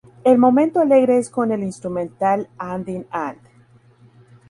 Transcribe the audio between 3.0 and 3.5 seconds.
Hand.